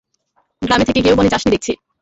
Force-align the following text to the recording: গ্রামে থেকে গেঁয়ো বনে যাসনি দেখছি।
গ্রামে 0.61 0.87
থেকে 0.87 0.99
গেঁয়ো 1.01 1.17
বনে 1.17 1.33
যাসনি 1.33 1.49
দেখছি। 1.53 1.71